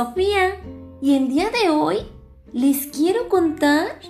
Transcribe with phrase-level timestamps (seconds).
[0.00, 0.58] Sofía
[1.02, 1.98] y el día de hoy
[2.54, 4.00] les quiero contar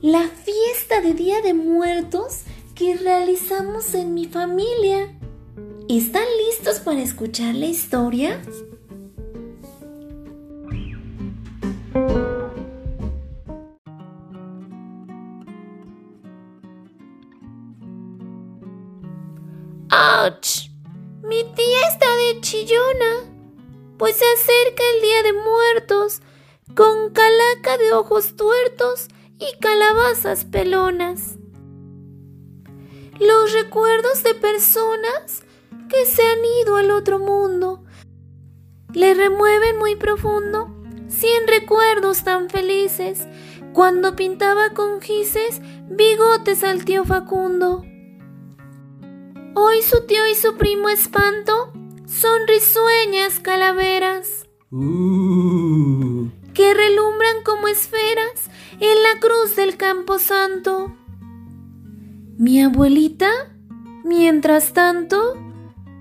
[0.00, 2.40] la fiesta de Día de Muertos
[2.74, 5.16] que realizamos en mi familia.
[5.88, 8.42] ¿Están listos para escuchar la historia?
[19.90, 20.68] ¡Auch!
[21.22, 23.37] Mi tía está de chillona
[23.98, 26.22] pues se acerca el Día de Muertos,
[26.74, 31.36] con calaca de ojos tuertos y calabazas pelonas.
[33.18, 35.42] Los recuerdos de personas
[35.88, 37.82] que se han ido al otro mundo
[38.92, 40.68] le remueven muy profundo
[41.08, 43.26] cien recuerdos tan felices
[43.72, 47.82] cuando pintaba con gises bigotes al tío Facundo.
[49.54, 51.72] Hoy su tío y su primo espanto
[52.08, 56.26] son risueñas calaveras uh.
[56.54, 60.96] que relumbran como esferas en la cruz del Campo Santo.
[62.38, 63.30] Mi abuelita,
[64.04, 65.36] mientras tanto,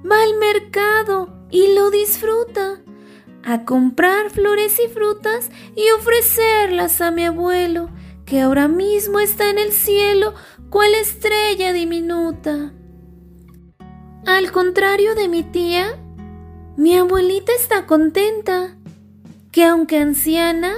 [0.10, 2.82] va al mercado y lo disfruta,
[3.44, 7.90] a comprar flores y frutas y ofrecerlas a mi abuelo,
[8.26, 10.34] que ahora mismo está en el cielo
[10.70, 12.74] cual estrella diminuta.
[14.28, 15.95] Al contrario de mi tía,
[16.75, 18.75] mi abuelita está contenta,
[19.53, 20.73] que aunque anciana,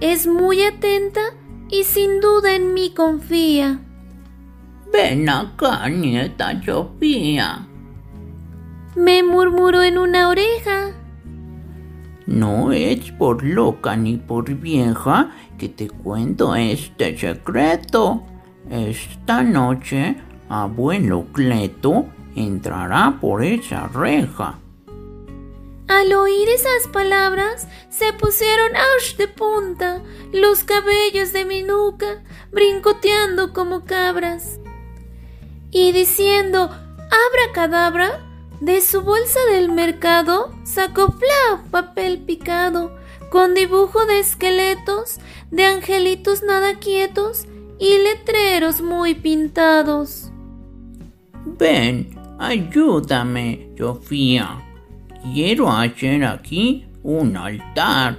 [0.00, 1.20] es muy atenta
[1.68, 3.78] y sin duda en mí confía.
[4.90, 7.68] Ven acá, nieta Sofía.
[8.96, 10.92] Me murmuró en una oreja.
[12.24, 18.22] No es por loca ni por vieja que te cuento este secreto.
[18.70, 20.16] Esta noche,
[20.48, 22.06] abuelo Cleto
[22.36, 24.58] entrará por esa reja.
[25.88, 30.02] Al oír esas palabras, se pusieron ash de punta
[30.32, 34.58] los cabellos de mi nuca, brincoteando como cabras.
[35.70, 38.24] Y diciendo, abra cadabra,
[38.60, 42.96] de su bolsa del mercado sacó fla papel picado,
[43.30, 45.18] con dibujo de esqueletos,
[45.50, 47.46] de angelitos nada quietos
[47.78, 50.30] y letreros muy pintados.
[51.44, 54.58] Ven, Ayúdame, Sofía.
[55.32, 58.16] Quiero hacer aquí un altar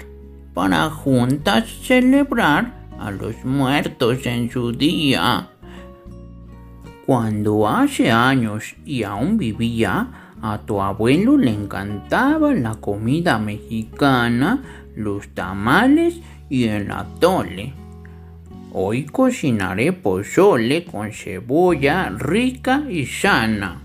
[0.53, 5.49] para juntas celebrar a los muertos en su día.
[7.05, 14.63] Cuando hace años y aún vivía, a tu abuelo le encantaba la comida mexicana,
[14.95, 17.73] los tamales y el atole.
[18.71, 23.84] Hoy cocinaré pozole con cebolla rica y sana.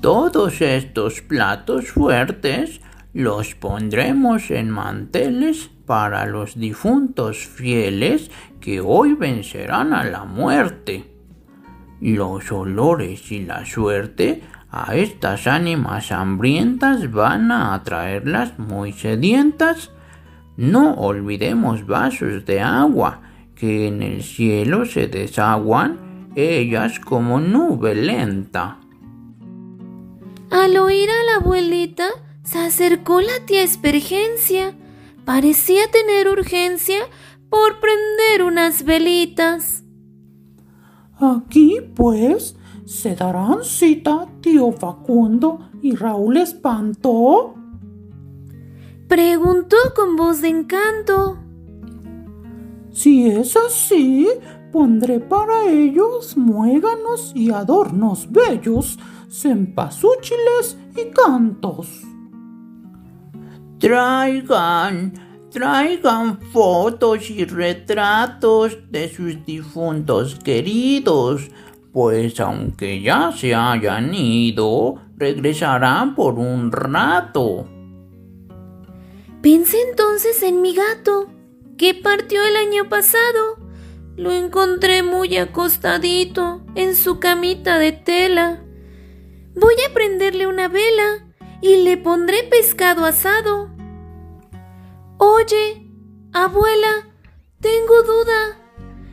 [0.00, 2.80] Todos estos platos fuertes
[3.14, 8.30] los pondremos en manteles para los difuntos fieles
[8.60, 11.12] que hoy vencerán a la muerte.
[12.00, 19.92] Los olores y la suerte a estas ánimas hambrientas van a atraerlas muy sedientas.
[20.58, 23.22] No olvidemos vasos de agua
[23.54, 28.78] que en el cielo se desaguan, ellas como nube lenta.
[30.50, 32.08] Al oír a la abuelita,
[32.44, 34.76] se acercó la tía Espergencia.
[35.24, 37.00] Parecía tener urgencia
[37.50, 39.82] por prender unas velitas.
[41.18, 47.54] Aquí, pues, se darán cita tío Facundo y Raúl Espanto.
[49.08, 51.38] Preguntó con voz de encanto.
[52.92, 54.28] Si es así,
[54.72, 58.98] pondré para ellos muéganos y adornos bellos
[59.28, 62.02] cempasúchiles y cantos.
[63.78, 65.12] Traigan,
[65.50, 71.50] traigan fotos y retratos de sus difuntos queridos,
[71.92, 77.66] pues aunque ya se hayan ido, regresarán por un rato.
[79.42, 81.28] Pensé entonces en mi gato,
[81.78, 83.58] que partió el año pasado.
[84.16, 88.65] Lo encontré muy acostadito en su camita de tela.
[89.58, 91.24] Voy a prenderle una vela
[91.62, 93.70] y le pondré pescado asado.
[95.16, 95.90] Oye,
[96.34, 97.08] abuela,
[97.60, 98.60] tengo duda.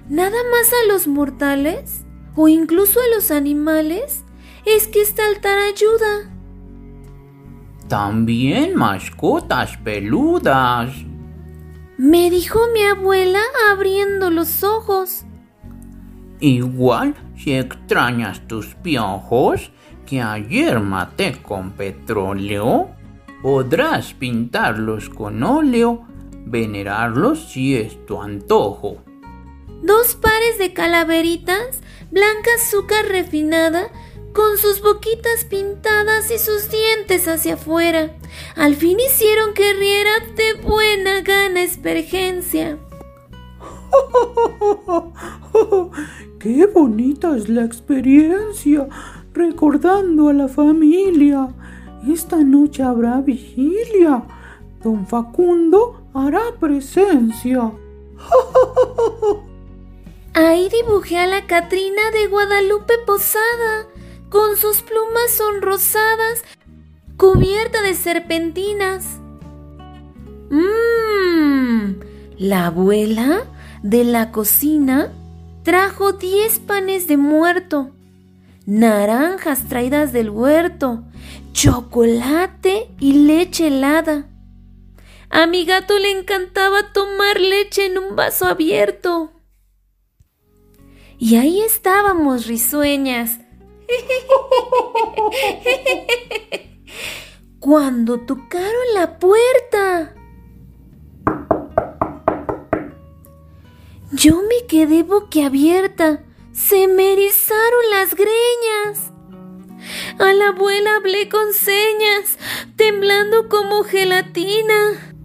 [0.10, 2.04] ¿Nada más a los mortales
[2.36, 4.26] o incluso a los animales
[4.66, 6.30] es que este altar ayuda?
[7.88, 10.94] También mascotas peludas.
[11.98, 13.40] Me dijo mi abuela
[13.72, 15.24] abriendo los ojos.
[16.42, 19.72] Igual si extrañas tus piojos,
[20.06, 22.90] que ayer maté con petróleo,
[23.44, 26.08] Podrás pintarlos con óleo,
[26.46, 29.04] venerarlos si es tu antojo.
[29.82, 33.92] Dos pares de calaveritas, blanca azúcar refinada,
[34.32, 38.16] con sus boquitas pintadas y sus dientes hacia afuera.
[38.56, 42.78] Al fin hicieron que riera de buena gana Espergencia.
[46.40, 48.88] ¡Qué bonita es la experiencia!
[49.34, 51.50] Recordando a la familia.
[52.08, 54.24] Esta noche habrá vigilia.
[54.84, 57.72] Don Facundo hará presencia.
[60.34, 63.88] Ahí dibujé a la Catrina de Guadalupe Posada,
[64.30, 66.44] con sus plumas sonrosadas,
[67.18, 69.20] cubierta de serpentinas.
[70.50, 72.00] Mmm,
[72.38, 73.44] la abuela
[73.84, 75.12] de la cocina
[75.64, 77.92] trajo diez panes de muerto,
[78.66, 81.04] naranjas traídas del huerto,
[81.52, 84.30] chocolate y leche helada.
[85.30, 89.32] A mi gato le encantaba tomar leche en un vaso abierto.
[91.18, 93.40] Y ahí estábamos risueñas.
[97.60, 100.14] Cuando tocaron la puerta.
[104.12, 106.24] Yo me quedé boquiabierta.
[106.54, 109.12] Se me erizaron las greñas.
[110.20, 112.38] A la abuela hablé con señas,
[112.76, 115.16] temblando como gelatina.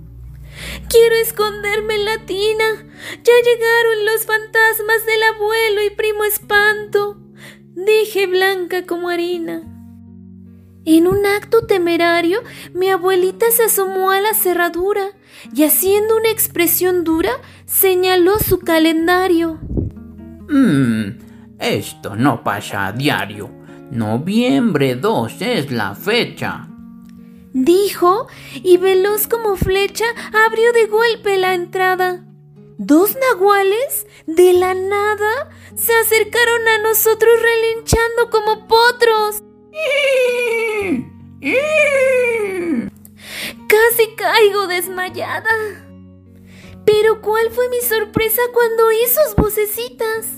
[0.88, 2.86] Quiero esconderme en la tina.
[3.22, 7.18] Ya llegaron los fantasmas del abuelo y primo espanto.
[7.74, 9.62] Dije blanca como harina.
[10.86, 12.42] En un acto temerario,
[12.72, 15.10] mi abuelita se asomó a la cerradura
[15.54, 19.60] y haciendo una expresión dura, señaló su calendario.
[20.48, 23.50] Mmm, esto no pasa a diario.
[23.90, 26.68] Noviembre 2 es la fecha.
[27.52, 30.04] Dijo, y veloz como flecha
[30.46, 32.24] abrió de golpe la entrada.
[32.76, 39.42] Dos nahuales, de la nada, se acercaron a nosotros relinchando como potros.
[43.68, 45.50] Casi caigo desmayada.
[46.84, 50.37] Pero ¿cuál fue mi sorpresa cuando oí sus vocecitas?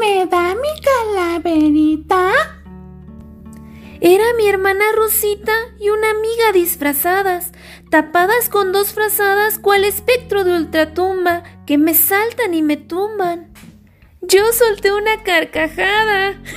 [0.00, 2.32] ¿Me da mi calaverita?
[4.00, 7.52] Era mi hermana Rosita y una amiga disfrazadas,
[7.90, 13.52] tapadas con dos frazadas cual espectro de ultratumba que me saltan y me tumban.
[14.22, 16.40] Yo solté una carcajada.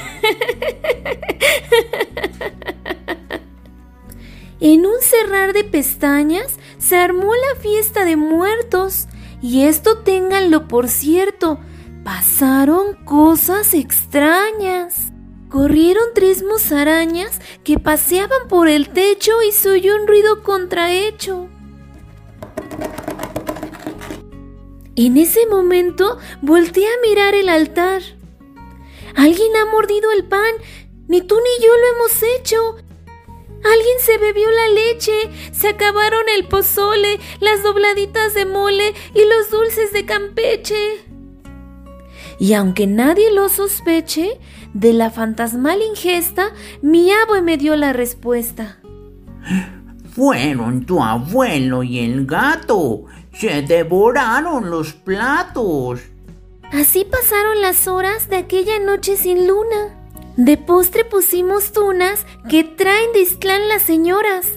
[4.61, 9.07] En un cerrar de pestañas se armó la fiesta de muertos.
[9.41, 11.59] Y esto ténganlo por cierto,
[12.06, 15.12] pasaron cosas extrañas.
[15.50, 21.50] Corrieron tres musarañas que paseaban por el techo y se oyó un ruido contrahecho.
[24.96, 28.04] En ese momento volteé a mirar el altar.
[29.16, 30.54] Alguien ha mordido el pan.
[31.07, 32.75] Ni tú ni yo lo hemos hecho.
[33.63, 35.13] Alguien se bebió la leche,
[35.52, 41.05] se acabaron el pozole, las dobladitas de mole y los dulces de Campeche.
[42.39, 44.39] Y aunque nadie lo sospeche,
[44.73, 46.51] de la fantasmal ingesta,
[46.81, 48.80] mi abue me dio la respuesta.
[50.13, 53.06] Fueron tu abuelo y el gato.
[53.33, 56.01] Se devoraron los platos.
[56.71, 59.95] Así pasaron las horas de aquella noche sin luna.
[60.37, 64.47] De postre pusimos tunas que traen de Istlán las señoras.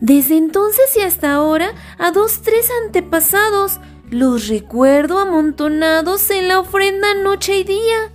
[0.00, 3.78] Desde entonces y hasta ahora, a dos, tres antepasados,
[4.10, 8.10] los recuerdo amontonados en la ofrenda noche y día,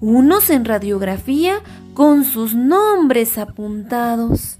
[0.00, 1.60] unos en radiografía
[1.94, 4.58] con sus nombres apuntados.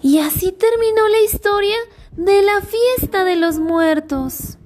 [0.00, 1.76] Y así terminó la historia
[2.12, 4.58] de la fiesta de los muertos.